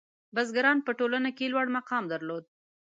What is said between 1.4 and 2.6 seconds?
لوړ مقام درلود.